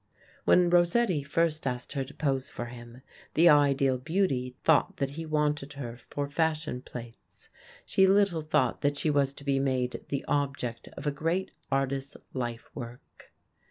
[0.45, 3.03] When Rossetti first asked her to pose for him
[3.35, 7.49] the ideal beauty thought that he wanted her for fashion plates.
[7.85, 12.17] She little thought that she was to be made the object of a great artist's
[12.33, 13.31] lifework.